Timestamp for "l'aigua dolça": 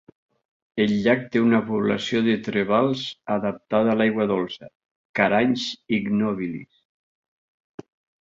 3.99-4.69